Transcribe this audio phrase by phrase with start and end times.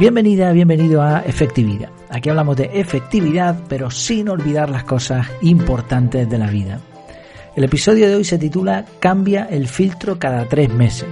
[0.00, 1.90] Bienvenida, bienvenido a Efectividad.
[2.08, 6.80] Aquí hablamos de efectividad, pero sin olvidar las cosas importantes de la vida.
[7.54, 11.10] El episodio de hoy se titula Cambia el filtro cada tres meses.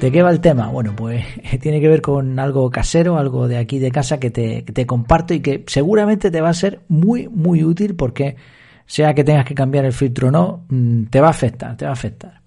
[0.00, 0.68] ¿De qué va el tema?
[0.68, 1.22] Bueno, pues
[1.60, 5.40] tiene que ver con algo casero, algo de aquí de casa que te, comparto y
[5.40, 8.36] que seguramente te va a ser muy, muy útil porque
[8.86, 11.84] sea que tengas que cambiar el filtro o no, mm, te va a afectar, te
[11.84, 12.40] va a afectar.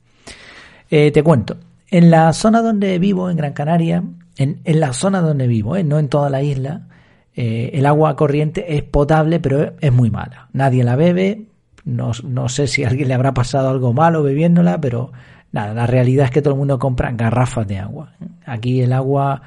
[0.89, 1.57] Eh, te cuento,
[1.91, 4.03] en la zona donde vivo, en Gran Canaria,
[4.37, 5.83] en, la zona donde vivo, ¿eh?
[5.83, 6.87] no en toda la isla,
[7.35, 10.49] eh, el agua corriente es potable, pero es muy mala.
[10.53, 11.45] Nadie la bebe,
[11.85, 15.11] no, no, sé si a alguien le habrá pasado algo malo bebiéndola, pero
[15.51, 18.13] nada, la realidad es que todo el mundo compra garrafas de agua.
[18.45, 19.41] Aquí el agua,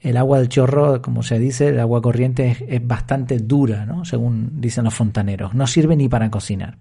[0.00, 4.04] el agua del chorro, como se dice, el agua corriente es, es bastante dura, ¿no?
[4.04, 5.54] según dicen los fontaneros.
[5.54, 6.76] No sirve ni para cocinar.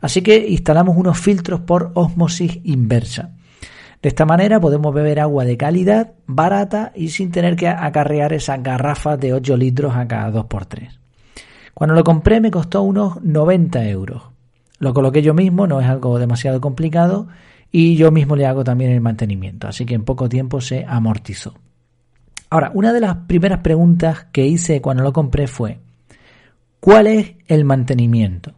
[0.00, 3.30] Así que instalamos unos filtros por osmosis inversa.
[4.06, 8.62] De esta manera podemos beber agua de calidad, barata y sin tener que acarrear esas
[8.62, 10.96] garrafas de 8 litros a cada 2x3.
[11.74, 14.22] Cuando lo compré me costó unos 90 euros.
[14.78, 17.26] Lo coloqué yo mismo, no es algo demasiado complicado
[17.72, 21.54] y yo mismo le hago también el mantenimiento, así que en poco tiempo se amortizó.
[22.48, 25.80] Ahora, una de las primeras preguntas que hice cuando lo compré fue,
[26.78, 28.52] ¿cuál es el mantenimiento?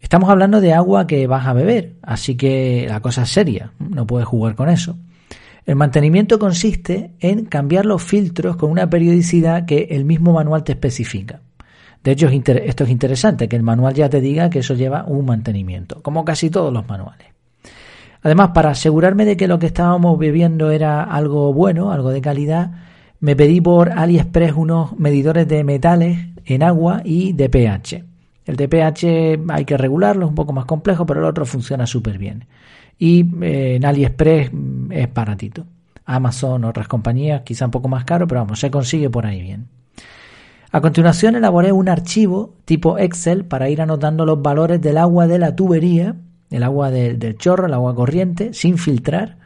[0.00, 4.06] Estamos hablando de agua que vas a beber, así que la cosa es seria, no
[4.06, 4.96] puedes jugar con eso.
[5.66, 10.72] El mantenimiento consiste en cambiar los filtros con una periodicidad que el mismo manual te
[10.72, 11.40] especifica.
[12.02, 15.26] De hecho, esto es interesante, que el manual ya te diga que eso lleva un
[15.26, 17.26] mantenimiento, como casi todos los manuales.
[18.22, 22.70] Además, para asegurarme de que lo que estábamos bebiendo era algo bueno, algo de calidad,
[23.20, 28.07] me pedí por AliExpress unos medidores de metales en agua y de pH.
[28.48, 31.86] El de pH hay que regularlo, es un poco más complejo, pero el otro funciona
[31.86, 32.46] súper bien.
[32.98, 35.66] Y eh, en AliExpress mm, es baratito.
[36.06, 39.66] Amazon, otras compañías, quizá un poco más caro, pero vamos, se consigue por ahí bien.
[40.72, 45.38] A continuación elaboré un archivo tipo Excel para ir anotando los valores del agua de
[45.38, 46.16] la tubería,
[46.50, 49.36] el agua del chorro, el agua corriente, sin filtrar,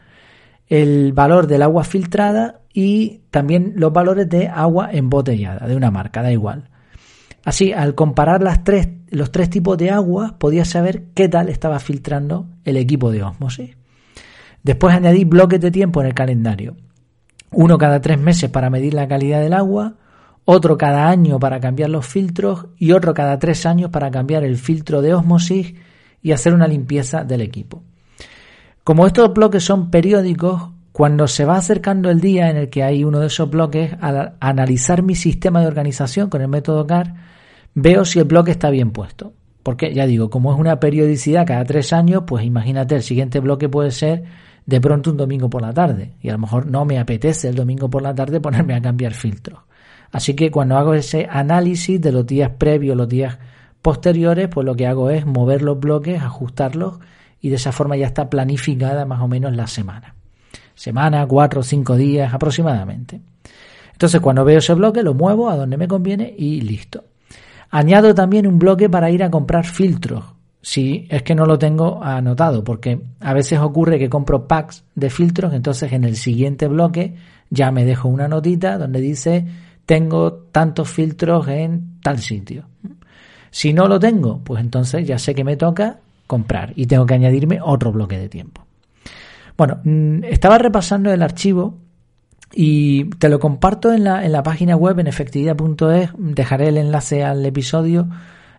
[0.69, 6.23] el valor del agua filtrada y también los valores de agua embotellada, de una marca,
[6.23, 6.69] da igual.
[7.45, 11.79] Así, al comparar las tres, los tres tipos de agua, podía saber qué tal estaba
[11.81, 13.77] filtrando el equipo de osmosis.
[14.63, 16.77] Después añadí bloques de tiempo en el calendario.
[17.51, 19.97] Uno cada tres meses para medir la calidad del agua,
[20.45, 24.57] otro cada año para cambiar los filtros y otro cada tres años para cambiar el
[24.57, 25.75] filtro de osmosis
[26.23, 27.83] y hacer una limpieza del equipo.
[28.85, 33.05] Como estos bloques son periódicos, cuando se va acercando el día en el que hay
[33.05, 37.15] uno de esos bloques, al analizar mi sistema de organización con el método CAR,
[37.75, 39.33] veo si el bloque está bien puesto.
[39.63, 43.69] Porque ya digo, como es una periodicidad cada tres años, pues imagínate, el siguiente bloque
[43.69, 44.25] puede ser
[44.67, 46.15] de pronto un domingo por la tarde.
[46.21, 49.15] Y a lo mejor no me apetece el domingo por la tarde ponerme a cambiar
[49.15, 49.61] filtros.
[50.11, 53.39] Así que cuando hago ese análisis de los días previos, los días
[53.81, 56.99] posteriores, pues lo que hago es mover los bloques, ajustarlos
[57.41, 60.15] y de esa forma ya está planificada más o menos la semana.
[60.75, 63.21] Semana, cuatro o cinco días aproximadamente.
[63.93, 67.05] Entonces cuando veo ese bloque lo muevo a donde me conviene y listo.
[67.75, 70.25] Añado también un bloque para ir a comprar filtros,
[70.61, 75.09] si es que no lo tengo anotado, porque a veces ocurre que compro packs de
[75.09, 77.15] filtros, entonces en el siguiente bloque
[77.49, 79.47] ya me dejo una notita donde dice
[79.87, 82.67] tengo tantos filtros en tal sitio.
[83.51, 87.15] Si no lo tengo, pues entonces ya sé que me toca comprar y tengo que
[87.15, 88.67] añadirme otro bloque de tiempo.
[89.57, 91.79] Bueno, mm, estaba repasando el archivo
[92.55, 96.11] y te lo comparto en la, en la página web en efectividad.es.
[96.19, 98.09] Dejaré el enlace al episodio,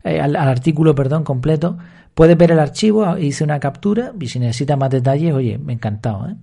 [0.04, 1.78] eh, al, artículo, perdón, completo.
[2.14, 6.28] Puedes ver el archivo, hice una captura y si necesitas más detalles, oye, me encantado.
[6.28, 6.36] ¿eh?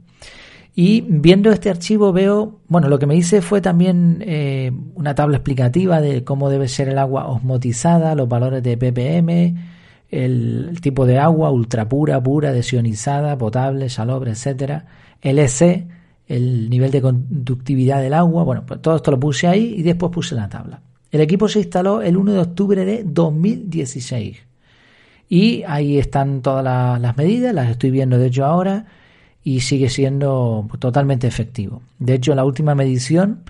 [0.74, 5.36] Y viendo este archivo veo, bueno, lo que me hice fue también eh, una tabla
[5.36, 9.54] explicativa de cómo debe ser el agua osmotizada, los valores de ppm,
[10.10, 14.86] el, tipo de agua, ultra pura, pura, desionizada, potable, salobre, etcétera,
[15.20, 15.86] el EC,
[16.30, 20.12] el nivel de conductividad del agua, bueno, pues todo esto lo puse ahí y después
[20.12, 20.80] puse la tabla.
[21.10, 24.38] El equipo se instaló el 1 de octubre de 2016
[25.28, 26.62] y ahí están todas
[27.00, 28.86] las medidas, las estoy viendo de hecho ahora
[29.42, 31.82] y sigue siendo totalmente efectivo.
[31.98, 33.42] De hecho, la última medición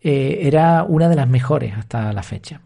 [0.00, 2.60] eh, era una de las mejores hasta la fecha.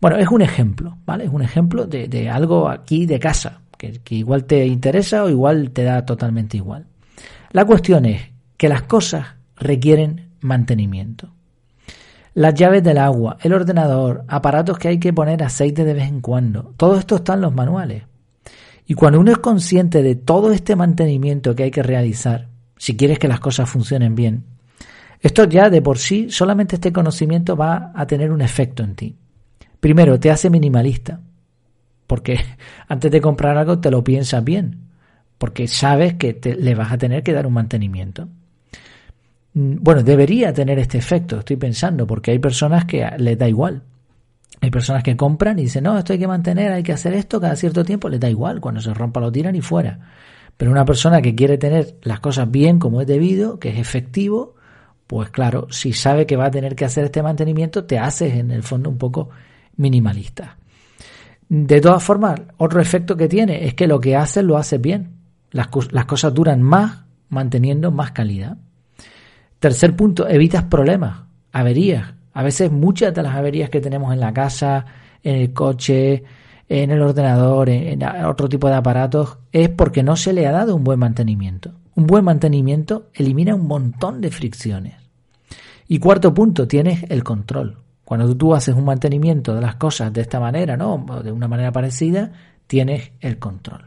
[0.00, 1.24] Bueno, es un ejemplo, ¿vale?
[1.24, 5.70] Es un ejemplo de, algo aquí de casa, que, que igual te interesa o igual
[5.70, 6.86] te da totalmente igual.
[7.50, 11.32] La cuestión es, que las cosas requieren mantenimiento.
[12.34, 16.20] Las llaves del agua, el ordenador, aparatos que hay que poner aceite de vez en
[16.20, 18.02] cuando, todo esto está en los manuales.
[18.86, 23.18] Y cuando uno es consciente de todo este mantenimiento que hay que realizar, si quieres
[23.18, 24.44] que las cosas funcionen bien,
[25.20, 29.16] Esto ya de por sí, solamente este conocimiento va a tener un efecto en ti.
[29.80, 31.20] Primero, te hace minimalista,
[32.06, 32.40] porque
[32.88, 34.90] antes de comprar algo te lo piensas bien,
[35.38, 38.28] porque sabes que le vas a tener que dar un mantenimiento.
[39.54, 43.82] Mm, bueno, debería tener este efecto, estoy pensando, porque hay personas que les da igual.
[44.60, 47.40] Hay personas que compran y dicen, no, esto hay que mantener, hay que hacer esto
[47.40, 49.98] cada cierto tiempo, les da igual, cuando se rompa lo tiran y fuera.
[50.56, 54.54] Pero una persona que quiere tener las cosas bien como es debido, que es efectivo,
[55.06, 58.50] pues claro, si sabe que va a tener que hacer este mantenimiento, te haces en
[58.50, 59.30] el fondo un poco
[59.76, 60.56] minimalista.
[61.48, 65.10] De todas formas, otro efecto que tiene es que lo que haces lo haces bien.
[65.50, 68.56] Las, las cosas duran más manteniendo más calidad.
[69.64, 72.12] Tercer punto, evitas problemas, averías.
[72.34, 74.84] A veces muchas de las averías que tenemos en la casa,
[75.22, 76.22] en el coche,
[76.68, 80.76] en el ordenador, en, otro tipo de aparatos, es porque no se le ha dado
[80.76, 81.72] un buen mantenimiento.
[81.94, 84.96] Un buen mantenimiento elimina un montón de fricciones.
[85.88, 87.78] Y cuarto punto, tienes el control.
[88.04, 91.22] Cuando tú haces un mantenimiento de las cosas de esta manera, ¿no?
[91.24, 92.32] de una manera parecida,
[92.66, 93.86] tienes el control.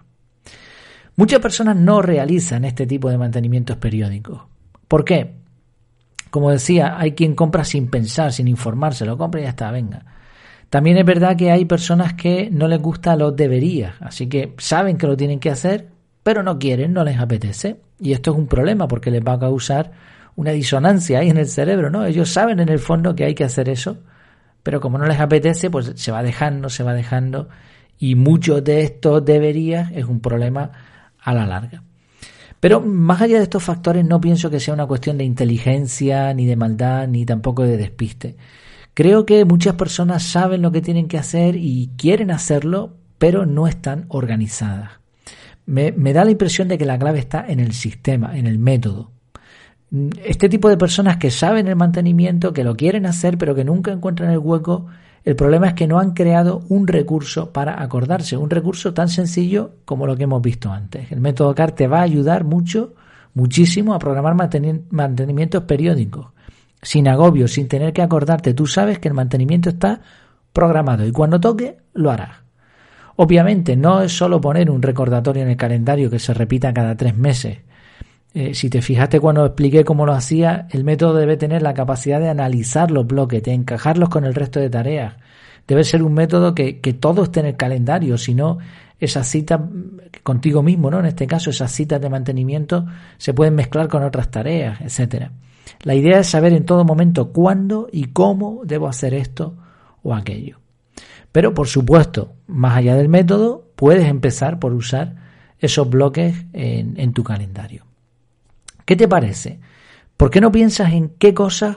[1.17, 4.41] Muchas personas no realizan este tipo de mantenimientos periódicos.
[4.87, 5.45] ¿Por qué?
[6.29, 10.05] Como decía, hay quien compra sin pensar, sin informarse, lo compra y ya está, venga.
[10.69, 14.97] También es verdad que hay personas que no les gusta los deberías, así que saben
[14.97, 15.87] que lo tienen que hacer,
[16.23, 17.77] pero no quieren, no les apetece.
[17.99, 19.91] Y esto es un problema porque les va a causar
[20.35, 22.05] una disonancia ahí en el cerebro, ¿no?
[22.05, 23.97] Ellos saben en el fondo que hay que hacer eso,
[24.61, 27.47] pero como no les apetece, pues se va dejando, se va dejando,
[27.97, 30.71] y muchos de estos deberías es un problema
[31.19, 31.83] a la larga.
[32.59, 36.45] Pero más allá de estos factores, no pienso que sea una cuestión de inteligencia, ni
[36.45, 38.35] de maldad, ni tampoco de despiste.
[38.93, 43.67] Creo que muchas personas saben lo que tienen que hacer y quieren hacerlo, pero no
[43.67, 44.93] están organizadas.
[45.67, 49.11] Me, da la impresión de que la clave está en el sistema, en el método.
[50.23, 53.91] Este tipo de personas que saben el mantenimiento, que lo quieren hacer, pero que nunca
[53.91, 54.87] encuentran el hueco,
[55.27, 59.71] el problema es que no han creado un recurso para acordarse, un recurso tan sencillo
[59.83, 61.11] como lo que hemos visto antes.
[61.11, 62.93] El método CAR te va a ayudar mucho,
[63.33, 64.35] muchísimo a programar
[64.89, 66.27] mantenimientos periódicos
[66.81, 68.53] sin agobio, sin tener que acordarte.
[68.53, 69.99] Tú sabes que el mantenimiento está
[70.53, 72.37] programado y cuando toque lo harás.
[73.17, 77.17] Obviamente no es solo poner un recordatorio en el calendario que se repita cada tres
[77.17, 77.57] meses.
[78.39, 82.19] Eh, si te fijaste cuando expliqué cómo lo hacía, el método debe tener la capacidad
[82.19, 85.15] de analizar los bloques, de encajarlos con el resto de tareas.
[85.67, 88.59] Debe ser un método que, que todo esté en el calendario, si no,
[88.99, 89.59] esas citas
[90.21, 90.99] contigo mismo, ¿no?
[90.99, 92.85] En este caso, esas citas de mantenimiento
[93.17, 95.31] se pueden mezclar con otras tareas, etcétera.
[95.81, 99.55] La idea es saber en todo momento cuándo y cómo debo hacer esto
[100.03, 100.59] o aquello.
[101.31, 105.15] Pero por supuesto, más allá del método, puedes empezar por usar
[105.57, 107.86] esos bloques en, tu calendario.
[108.87, 109.59] ¿Qué te parece?
[110.15, 111.75] ¿Por qué no piensas en qué cosas,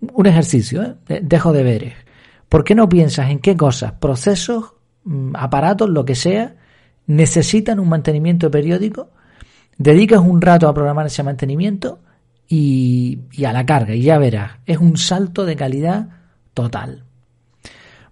[0.00, 1.20] un ejercicio, ¿eh?
[1.20, 1.92] dejo de ver,
[2.48, 6.54] ¿por qué no piensas en qué cosas, procesos, mm, aparatos, lo que sea,
[7.08, 9.10] necesitan un mantenimiento periódico?
[9.76, 11.98] Dedicas un rato a programar ese mantenimiento
[12.46, 16.10] y, a la carga, y ya verás, es un salto de calidad
[16.54, 17.02] total.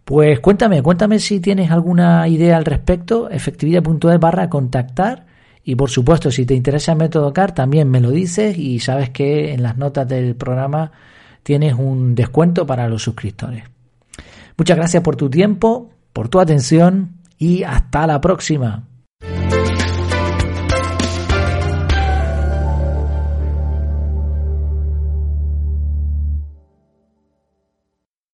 [0.05, 5.30] Pues cuéntame, cuéntame si tienes alguna idea al respecto, efectividad.es barra contactar
[5.65, 9.11] y por supuesto si te interesa el método CAR también me lo dices y sabes
[9.11, 10.93] que en las notas del programa
[11.43, 13.65] tienes un descuento para los suscriptores.
[14.57, 18.90] Muchas gracias por tu tiempo, por tu atención y hasta la próxima.